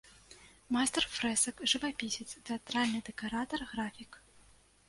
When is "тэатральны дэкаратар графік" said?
2.49-4.11